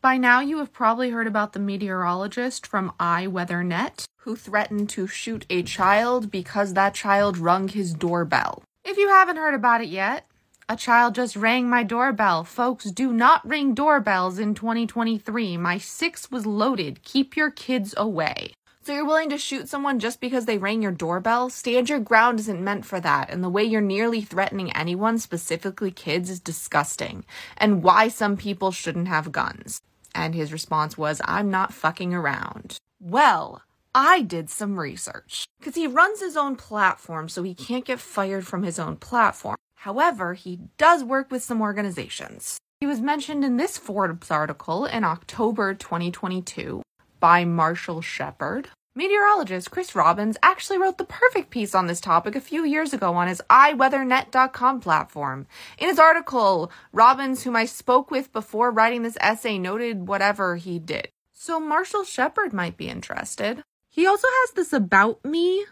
[0.00, 5.44] By now, you have probably heard about the meteorologist from iWeatherNet who threatened to shoot
[5.50, 8.62] a child because that child rung his doorbell.
[8.84, 10.24] If you haven't heard about it yet,
[10.68, 12.44] a child just rang my doorbell.
[12.44, 15.56] Folks, do not ring doorbells in 2023.
[15.56, 17.02] My six was loaded.
[17.02, 18.52] Keep your kids away.
[18.84, 21.50] So you're willing to shoot someone just because they rang your doorbell?
[21.50, 25.90] Stand your ground isn't meant for that, and the way you're nearly threatening anyone, specifically
[25.90, 27.24] kids, is disgusting.
[27.56, 29.82] And why some people shouldn't have guns.
[30.14, 32.76] And his response was, I'm not fucking around.
[33.00, 33.62] Well,
[33.94, 35.46] I did some research.
[35.58, 39.56] Because he runs his own platform, so he can't get fired from his own platform.
[39.76, 42.58] However, he does work with some organizations.
[42.80, 46.82] He was mentioned in this Forbes article in October 2022
[47.20, 48.68] by Marshall Shepherd.
[48.98, 53.14] Meteorologist Chris Robbins actually wrote the perfect piece on this topic a few years ago
[53.14, 55.46] on his iWeatherNet.com platform.
[55.78, 60.80] In his article, Robbins, whom I spoke with before writing this essay, noted whatever he
[60.80, 61.10] did.
[61.32, 63.62] So Marshall Shepherd might be interested.
[63.88, 65.64] He also has this about me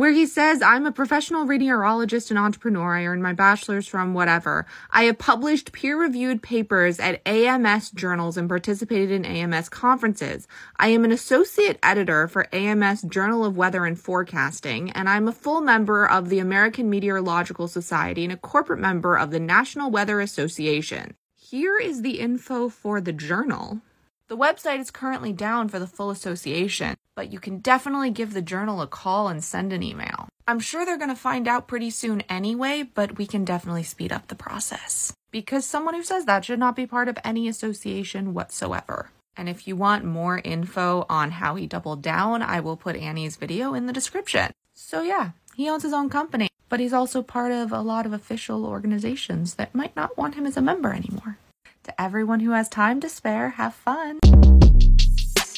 [0.00, 2.96] where he says, I'm a professional radiologist and entrepreneur.
[2.96, 4.64] I earned my bachelor's from whatever.
[4.90, 10.48] I have published peer reviewed papers at AMS journals and participated in AMS conferences.
[10.78, 15.32] I am an associate editor for AMS Journal of Weather and Forecasting, and I'm a
[15.32, 20.22] full member of the American Meteorological Society and a corporate member of the National Weather
[20.22, 21.14] Association.
[21.36, 23.82] Here is the info for the journal.
[24.30, 28.40] The website is currently down for the full association, but you can definitely give the
[28.40, 30.28] journal a call and send an email.
[30.46, 34.12] I'm sure they're going to find out pretty soon anyway, but we can definitely speed
[34.12, 35.12] up the process.
[35.32, 39.10] Because someone who says that should not be part of any association whatsoever.
[39.36, 43.34] And if you want more info on how he doubled down, I will put Annie's
[43.34, 44.52] video in the description.
[44.74, 48.12] So, yeah, he owns his own company, but he's also part of a lot of
[48.12, 51.38] official organizations that might not want him as a member anymore.
[51.84, 54.18] To everyone who has time to spare, have fun.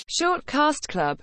[0.07, 1.19] Short Cast Club